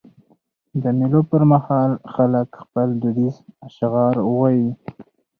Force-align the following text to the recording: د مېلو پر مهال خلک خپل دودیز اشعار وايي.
د 0.81 0.83
مېلو 0.97 1.21
پر 1.29 1.41
مهال 1.51 1.91
خلک 2.13 2.47
خپل 2.61 2.87
دودیز 3.01 3.35
اشعار 3.67 4.15
وايي. 4.37 4.69